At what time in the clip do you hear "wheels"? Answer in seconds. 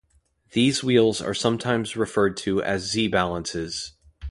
0.83-1.21